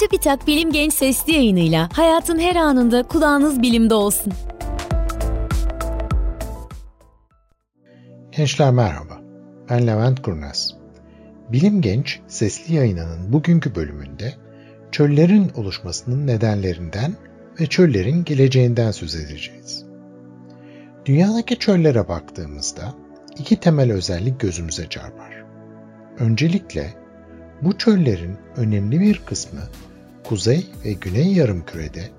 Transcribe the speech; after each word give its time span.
Çubitak 0.00 0.46
Bilim 0.46 0.72
Genç 0.72 0.92
Sesli 0.92 1.32
yayınıyla 1.32 1.88
hayatın 1.92 2.38
her 2.38 2.56
anında 2.56 3.02
kulağınız 3.02 3.62
bilimde 3.62 3.94
olsun. 3.94 4.32
Gençler 8.32 8.70
merhaba, 8.70 9.20
ben 9.70 9.86
Levent 9.86 10.22
Kurnaz. 10.22 10.74
Bilim 11.48 11.82
Genç 11.82 12.20
Sesli 12.28 12.74
yayınının 12.74 13.32
bugünkü 13.32 13.74
bölümünde 13.74 14.34
çöllerin 14.92 15.50
oluşmasının 15.56 16.26
nedenlerinden 16.26 17.14
ve 17.60 17.66
çöllerin 17.66 18.24
geleceğinden 18.24 18.90
söz 18.90 19.14
edeceğiz. 19.14 19.84
Dünyadaki 21.06 21.58
çöllere 21.58 22.08
baktığımızda 22.08 22.94
iki 23.38 23.60
temel 23.60 23.92
özellik 23.92 24.40
gözümüze 24.40 24.88
çarpar. 24.88 25.44
Öncelikle 26.18 26.94
bu 27.62 27.78
çöllerin 27.78 28.38
önemli 28.56 29.00
bir 29.00 29.22
kısmı 29.26 29.60
kuzey 30.30 30.66
ve 30.84 30.92
güney 30.92 31.32
yarımkürede 31.32 32.10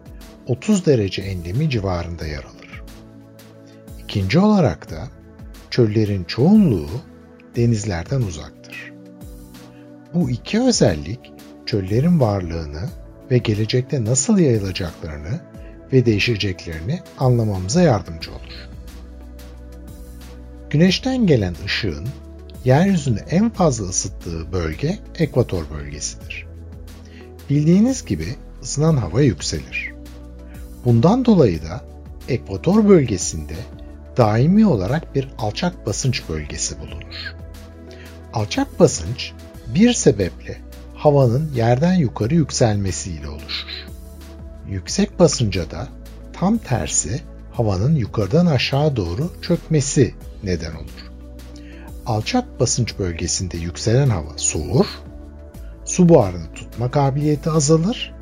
30 0.48 0.86
derece 0.86 1.22
enlemi 1.22 1.70
civarında 1.70 2.26
yer 2.26 2.44
alır. 2.44 2.84
İkinci 4.04 4.40
olarak 4.40 4.92
da 4.92 5.08
çöllerin 5.70 6.24
çoğunluğu 6.24 6.90
denizlerden 7.56 8.22
uzaktır. 8.22 8.94
Bu 10.14 10.30
iki 10.30 10.62
özellik 10.62 11.20
çöllerin 11.66 12.20
varlığını 12.20 12.90
ve 13.32 13.38
gelecekte 13.38 14.06
nasıl 14.06 14.40
yayılacaklarını 14.40 15.40
ve 15.94 16.06
değişeceklerini 16.06 17.00
anlamamıza 17.20 17.82
yardımcı 17.82 18.32
olur. 18.32 18.70
Güneşten 20.70 21.28
gelen 21.28 21.56
ışığın 21.66 22.08
yeryüzünü 22.66 23.20
en 23.30 23.50
fazla 23.50 23.86
ısıttığı 23.86 24.52
bölge 24.52 25.00
ekvator 25.20 25.64
bölgesidir. 25.70 26.51
Bildiğiniz 27.52 28.06
gibi 28.06 28.36
ısınan 28.64 28.98
hava 28.98 29.22
yükselir. 29.22 29.94
Bundan 30.86 31.26
dolayı 31.26 31.64
da 31.64 31.82
ekvator 32.30 32.90
bölgesinde 32.90 33.56
daimi 34.18 34.66
olarak 34.66 35.16
bir 35.16 35.30
alçak 35.38 35.86
basınç 35.86 36.24
bölgesi 36.30 36.80
bulunur. 36.80 37.36
Alçak 38.34 38.80
basınç 38.80 39.32
bir 39.76 39.94
sebeple 39.94 40.58
havanın 40.96 41.52
yerden 41.56 41.94
yukarı 41.94 42.36
yükselmesiyle 42.36 43.30
oluşur. 43.30 43.70
Yüksek 44.70 45.20
basınca 45.20 45.72
da 45.72 45.88
tam 46.34 46.58
tersi 46.58 47.22
havanın 47.52 47.96
yukarıdan 47.96 48.46
aşağı 48.46 48.96
doğru 48.96 49.32
çökmesi 49.42 50.16
neden 50.44 50.72
olur. 50.76 51.12
Alçak 52.06 52.60
basınç 52.60 53.00
bölgesinde 53.00 53.58
yükselen 53.58 54.10
hava 54.10 54.38
soğur, 54.38 54.86
su 55.86 56.10
buharını 56.10 56.54
tutma 56.82 56.92
kabiliyeti 56.92 57.50
azalır 57.50 58.14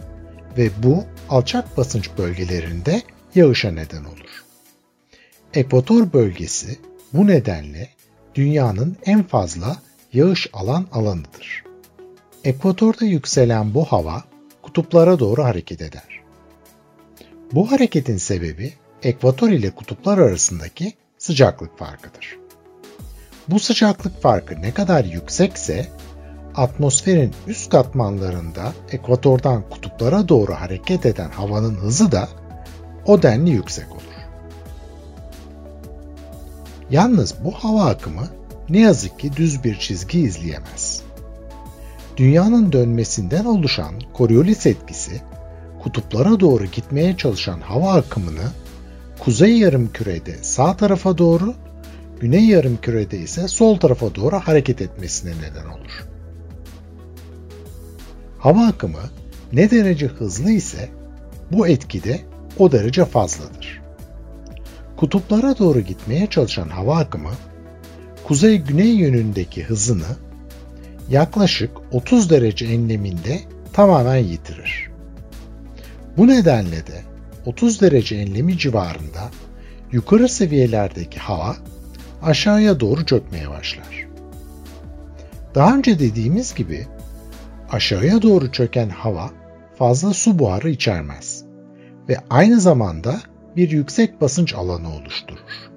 ve 0.58 0.70
bu 0.84 1.04
alçak 1.30 1.78
basınç 1.78 2.10
bölgelerinde 2.18 3.02
yağışa 3.36 3.72
neden 3.72 4.04
olur. 4.04 4.44
Ekvator 5.54 6.14
bölgesi 6.14 6.80
bu 7.14 7.28
nedenle 7.28 7.90
dünyanın 8.36 8.98
en 9.06 9.24
fazla 9.24 9.78
yağış 10.14 10.50
alan 10.54 10.88
alanıdır. 10.92 11.64
Ekvatorda 12.44 13.06
yükselen 13.06 13.74
bu 13.74 13.86
hava 13.86 14.24
kutuplara 14.62 15.20
doğru 15.20 15.44
hareket 15.44 15.82
eder. 15.82 16.20
Bu 17.54 17.72
hareketin 17.72 18.18
sebebi 18.18 18.74
ekvator 19.04 19.50
ile 19.50 19.72
kutuplar 19.72 20.18
arasındaki 20.18 20.94
sıcaklık 21.18 21.80
farkıdır. 21.80 22.38
Bu 23.48 23.60
sıcaklık 23.60 24.22
farkı 24.22 24.62
ne 24.62 24.74
kadar 24.74 25.06
yüksekse 25.06 25.88
atmosferin 26.60 27.34
üst 27.48 27.70
katmanlarında 27.70 28.74
ekvatordan 28.92 29.70
kutuplara 29.70 30.30
doğru 30.30 30.54
hareket 30.54 31.06
eden 31.06 31.30
havanın 31.30 31.76
hızı 31.76 32.12
da 32.12 32.30
o 33.06 33.22
denli 33.22 33.50
yüksek 33.50 33.92
olur. 33.92 34.02
Yalnız 36.92 37.36
bu 37.44 37.52
hava 37.52 37.86
akımı 37.86 38.28
ne 38.70 38.80
yazık 38.80 39.20
ki 39.20 39.36
düz 39.36 39.64
bir 39.64 39.80
çizgi 39.80 40.20
izleyemez. 40.20 41.02
Dünyanın 42.18 42.72
dönmesinden 42.72 43.46
oluşan 43.46 43.96
Coriolis 44.18 44.66
etkisi 44.66 45.22
kutuplara 45.84 46.40
doğru 46.40 46.66
gitmeye 46.66 47.18
çalışan 47.18 47.62
hava 47.62 47.94
akımını 47.94 48.52
kuzey 49.20 49.58
yarımkürede 49.58 50.36
sağ 50.42 50.78
tarafa 50.78 51.18
doğru, 51.18 51.54
güney 52.20 52.46
yarımkürede 52.46 53.18
ise 53.18 53.48
sol 53.48 53.78
tarafa 53.78 54.16
doğru 54.16 54.36
hareket 54.40 54.82
etmesine 54.82 55.32
neden 55.32 55.66
olur. 55.66 56.19
Hava 58.40 58.68
akımı 58.68 59.10
ne 59.54 59.72
derece 59.72 60.08
hızlı 60.08 60.52
ise 60.52 60.90
bu 61.52 61.68
etki 61.68 62.04
de 62.04 62.20
o 62.58 62.72
derece 62.72 63.06
fazladır. 63.06 63.82
Kutuplara 64.98 65.58
doğru 65.58 65.80
gitmeye 65.80 66.28
çalışan 66.28 66.70
hava 66.70 66.98
akımı 66.98 67.32
kuzey-güney 68.28 68.96
yönündeki 68.96 69.64
hızını 69.64 70.16
yaklaşık 71.10 71.72
30 71.92 72.30
derece 72.30 72.66
enleminde 72.66 73.40
tamamen 73.74 74.18
yitirir. 74.18 74.90
Bu 76.18 76.28
nedenle 76.28 76.88
de 76.88 77.02
30 77.46 77.82
derece 77.82 78.16
enlemi 78.16 78.58
civarında 78.58 79.30
yukarı 79.92 80.30
seviyelerdeki 80.30 81.20
hava 81.20 81.56
aşağıya 82.22 82.80
doğru 82.80 83.06
çökmeye 83.06 83.50
başlar. 83.50 84.08
Daha 85.56 85.76
önce 85.76 86.00
dediğimiz 86.00 86.56
gibi 86.56 86.88
aşağıya 87.72 88.22
doğru 88.22 88.52
çöken 88.52 88.90
hava 88.90 89.30
fazla 89.76 90.14
su 90.14 90.40
buharı 90.40 90.70
içermez 90.70 91.46
ve 92.10 92.18
aynı 92.30 92.60
zamanda 92.60 93.22
bir 93.56 93.72
yüksek 93.72 94.22
basınç 94.22 94.54
alanı 94.54 94.96
oluşturur. 94.96 95.70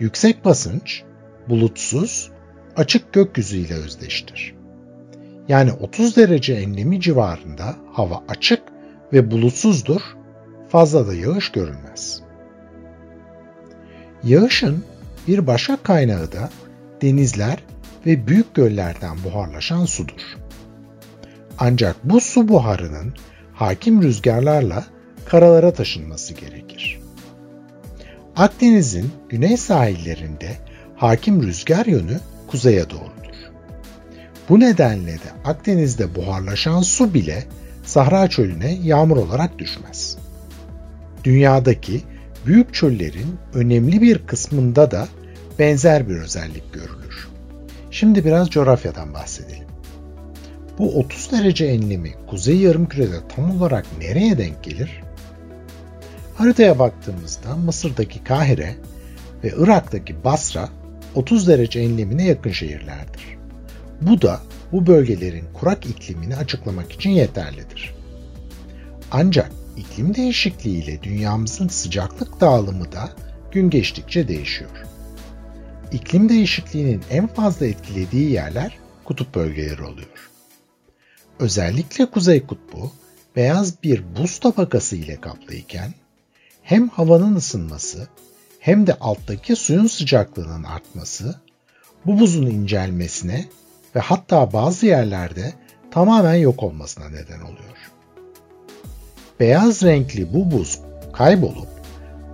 Yüksek 0.00 0.44
basınç 0.44 1.02
bulutsuz, 1.48 2.30
açık 2.76 3.12
gökyüzü 3.12 3.56
ile 3.56 3.74
özdeştir. 3.74 4.54
Yani 5.48 5.72
30 5.72 6.16
derece 6.16 6.54
enlemi 6.54 7.00
civarında 7.00 7.76
hava 7.92 8.22
açık 8.28 8.62
ve 9.12 9.30
bulutsuzdur, 9.30 10.00
fazla 10.68 11.06
da 11.06 11.14
yağış 11.14 11.52
görülmez. 11.52 12.22
Yağışın 14.24 14.84
bir 15.28 15.46
başka 15.46 15.76
kaynağı 15.76 16.32
da 16.32 16.50
denizler 17.02 17.58
ve 18.06 18.26
büyük 18.26 18.54
göllerden 18.54 19.16
buharlaşan 19.24 19.84
sudur. 19.84 20.36
Ancak 21.60 21.96
bu 22.04 22.20
su 22.20 22.48
buharının 22.48 23.14
hakim 23.52 24.02
rüzgarlarla 24.02 24.84
karalara 25.24 25.72
taşınması 25.72 26.34
gerekir. 26.34 27.00
Akdeniz'in 28.36 29.10
güney 29.28 29.56
sahillerinde 29.56 30.56
hakim 30.96 31.42
rüzgar 31.42 31.86
yönü 31.86 32.20
kuzeye 32.46 32.90
doğrudur. 32.90 33.36
Bu 34.48 34.60
nedenle 34.60 35.12
de 35.12 35.30
Akdeniz'de 35.44 36.14
buharlaşan 36.14 36.80
su 36.80 37.14
bile 37.14 37.44
Sahra 37.84 38.28
çölüne 38.28 38.72
yağmur 38.72 39.16
olarak 39.16 39.58
düşmez. 39.58 40.16
Dünyadaki 41.24 42.02
büyük 42.46 42.74
çöllerin 42.74 43.38
önemli 43.54 44.00
bir 44.00 44.26
kısmında 44.26 44.90
da 44.90 45.08
benzer 45.58 46.08
bir 46.08 46.16
özellik 46.16 46.72
görülür. 46.72 47.28
Şimdi 47.90 48.24
biraz 48.24 48.50
coğrafyadan 48.50 49.14
bahsedelim. 49.14 49.69
Bu 50.80 50.98
30 50.98 51.32
derece 51.32 51.64
enlemi 51.64 52.12
kuzey 52.26 52.56
yarımkürede 52.56 53.16
tam 53.36 53.56
olarak 53.56 53.86
nereye 53.98 54.38
denk 54.38 54.64
gelir? 54.64 55.02
Haritaya 56.34 56.78
baktığımızda 56.78 57.56
Mısır'daki 57.56 58.24
Kahire 58.24 58.76
ve 59.44 59.52
Irak'taki 59.56 60.24
Basra 60.24 60.68
30 61.14 61.48
derece 61.48 61.80
enlemine 61.80 62.26
yakın 62.26 62.50
şehirlerdir. 62.50 63.38
Bu 64.00 64.22
da 64.22 64.40
bu 64.72 64.86
bölgelerin 64.86 65.44
kurak 65.54 65.86
iklimini 65.86 66.36
açıklamak 66.36 66.92
için 66.92 67.10
yeterlidir. 67.10 67.94
Ancak 69.10 69.52
iklim 69.76 70.14
değişikliği 70.14 70.84
ile 70.84 71.02
dünyamızın 71.02 71.68
sıcaklık 71.68 72.40
dağılımı 72.40 72.92
da 72.92 73.10
gün 73.52 73.70
geçtikçe 73.70 74.28
değişiyor. 74.28 74.84
İklim 75.92 76.28
değişikliğinin 76.28 77.02
en 77.10 77.26
fazla 77.26 77.66
etkilediği 77.66 78.30
yerler 78.30 78.78
kutup 79.04 79.34
bölgeleri 79.34 79.82
oluyor. 79.82 80.29
Özellikle 81.40 82.06
Kuzey 82.06 82.46
Kutbu 82.46 82.92
beyaz 83.36 83.82
bir 83.82 84.16
buz 84.16 84.38
tabakası 84.38 84.96
ile 84.96 85.20
kaplıyken 85.20 85.94
hem 86.62 86.88
havanın 86.88 87.36
ısınması 87.36 88.08
hem 88.58 88.86
de 88.86 88.94
alttaki 88.94 89.56
suyun 89.56 89.86
sıcaklığının 89.86 90.64
artması 90.64 91.40
bu 92.06 92.20
buzun 92.20 92.46
incelmesine 92.46 93.48
ve 93.96 94.00
hatta 94.00 94.52
bazı 94.52 94.86
yerlerde 94.86 95.52
tamamen 95.90 96.34
yok 96.34 96.62
olmasına 96.62 97.08
neden 97.08 97.40
oluyor. 97.40 97.90
Beyaz 99.40 99.82
renkli 99.82 100.34
bu 100.34 100.50
buz 100.50 100.80
kaybolup 101.12 101.68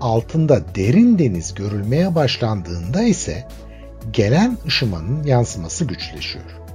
altında 0.00 0.74
derin 0.74 1.18
deniz 1.18 1.54
görülmeye 1.54 2.14
başlandığında 2.14 3.02
ise 3.02 3.48
gelen 4.12 4.58
ışımanın 4.66 5.22
yansıması 5.22 5.84
güçleşiyor. 5.84 6.65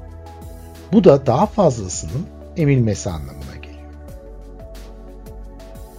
Bu 0.93 1.03
da 1.03 1.25
daha 1.25 1.45
fazlasının 1.45 2.27
emilmesi 2.57 3.09
anlamına 3.09 3.55
gelir. 3.61 3.75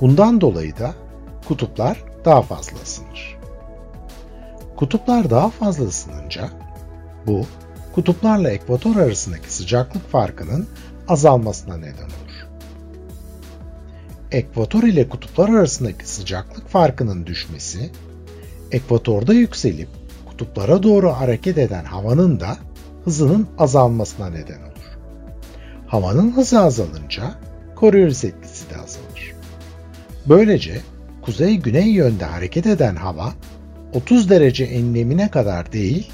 Bundan 0.01 0.41
dolayı 0.41 0.79
da 0.79 0.95
kutuplar 1.49 2.05
daha 2.25 2.43
fazla 2.43 2.77
ısınır. 2.83 3.39
Kutuplar 4.77 5.31
daha 5.31 5.51
fazla 5.51 5.85
ısınınca 5.85 6.51
bu 7.27 7.47
kutuplarla 7.95 8.51
ekvator 8.51 8.97
arasındaki 8.97 9.53
sıcaklık 9.53 10.11
farkının 10.11 10.69
azalmasına 11.09 11.77
neden 11.77 12.05
olur. 12.05 12.47
Ekvator 14.33 14.83
ile 14.83 15.09
kutuplar 15.09 15.49
arasındaki 15.49 16.09
sıcaklık 16.09 16.69
farkının 16.69 17.27
düşmesi, 17.27 17.91
ekvatorda 18.71 19.35
yükselip 19.35 19.89
kutuplara 20.29 20.83
doğru 20.83 21.11
hareket 21.11 21.59
eden 21.59 21.85
havanın 21.85 22.41
da 22.41 22.57
hızının 23.05 23.49
azalmasına 23.59 24.31
neden 24.31 24.63
olur. 24.63 24.72
Havanın 25.93 26.37
hızı 26.37 26.61
azalınca 26.61 27.35
Coriolis 27.77 28.25
etkisi 28.25 28.71
de 28.71 28.77
azalır. 28.77 29.35
Böylece 30.29 30.81
kuzey-güney 31.23 31.89
yönde 31.89 32.25
hareket 32.25 32.67
eden 32.67 32.97
hava 32.97 33.33
30 33.95 34.31
derece 34.31 34.65
enlemine 34.65 35.31
kadar 35.31 35.73
değil, 35.73 36.11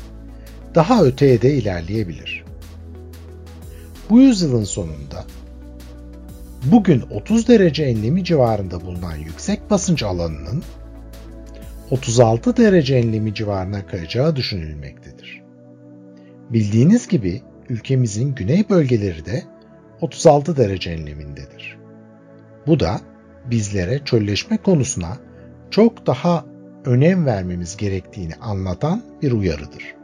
daha 0.75 1.05
öteye 1.05 1.43
de 1.43 1.55
ilerleyebilir. 1.55 2.45
Bu 4.11 4.21
yüzyılın 4.21 4.65
sonunda 4.65 5.25
bugün 6.65 7.01
30 7.11 7.49
derece 7.49 7.85
enlemi 7.85 8.25
civarında 8.25 8.81
bulunan 8.81 9.17
yüksek 9.17 9.71
basınç 9.71 10.03
alanının 10.03 10.63
36 11.91 12.57
derece 12.57 12.97
enlemi 12.97 13.35
civarına 13.35 13.87
kayacağı 13.87 14.37
düşünülmektedir. 14.37 15.43
Bildiğiniz 16.51 17.09
gibi 17.09 17.43
ülkemizin 17.69 18.35
güney 18.35 18.69
bölgeleri 18.69 19.27
de 19.27 19.58
36 20.01 20.57
derece 20.57 20.91
enlemindedir. 20.91 21.79
Bu 22.67 22.81
da 22.81 23.01
bizlere 23.51 24.05
çölleşme 24.05 24.57
konusuna 24.57 25.17
çok 25.71 26.07
daha 26.07 26.45
önem 26.85 27.27
vermemiz 27.27 27.77
gerektiğini 27.77 28.35
anlatan 28.35 29.03
bir 29.23 29.33
uyarıdır. 29.33 29.95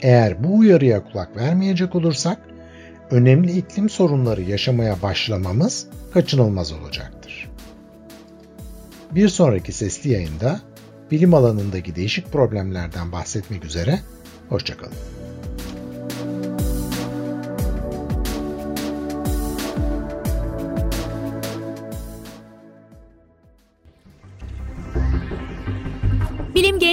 Eğer 0.00 0.44
bu 0.44 0.58
uyarıya 0.58 1.04
kulak 1.04 1.36
vermeyecek 1.36 1.94
olursak 1.94 2.38
önemli 3.10 3.52
iklim 3.52 3.88
sorunları 3.88 4.42
yaşamaya 4.42 5.02
başlamamız 5.02 5.86
kaçınılmaz 6.14 6.72
olacaktır. 6.72 7.50
Bir 9.10 9.28
sonraki 9.28 9.72
sesli 9.72 10.10
yayında 10.10 10.60
bilim 11.10 11.34
alanındaki 11.34 11.96
değişik 11.96 12.32
problemlerden 12.32 13.12
bahsetmek 13.12 13.64
üzere, 13.64 14.00
hoşçakalın. 14.48 15.23